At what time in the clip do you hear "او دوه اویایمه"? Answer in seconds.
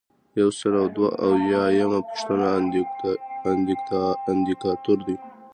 0.81-1.99